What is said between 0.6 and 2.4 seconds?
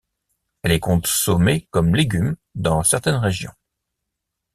Elle est consommée comme légume